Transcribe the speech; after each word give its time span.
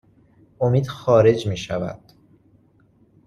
امید 0.61 0.87
خارج 0.87 1.47
می 1.47 1.57
شود 1.57 1.99